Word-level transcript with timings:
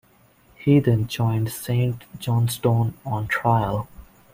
He 0.55 0.79
then 0.79 1.05
joined 1.05 1.51
Saint 1.51 2.05
Johnstone 2.19 2.95
on 3.05 3.27
trial. 3.27 3.87